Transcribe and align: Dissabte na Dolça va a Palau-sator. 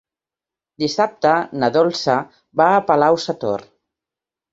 Dissabte 0.83 1.33
na 1.63 1.69
Dolça 1.75 2.15
va 2.61 2.67
a 2.79 2.81
Palau-sator. 2.87 3.67